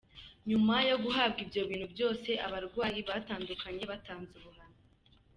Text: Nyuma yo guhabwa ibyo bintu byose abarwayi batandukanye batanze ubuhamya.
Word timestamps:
Nyuma 0.49 0.75
yo 0.89 0.95
guhabwa 1.03 1.39
ibyo 1.45 1.61
bintu 1.69 1.87
byose 1.93 2.29
abarwayi 2.45 2.99
batandukanye 3.09 3.83
batanze 3.91 4.31
ubuhamya. 4.39 4.79